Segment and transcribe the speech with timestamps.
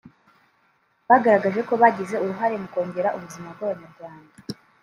[1.09, 4.31] bagaragaje ko bagize uruhare mu kongera ubuzima bw’Abanyarwanda